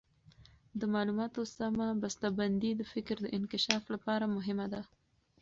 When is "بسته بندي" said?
2.01-2.71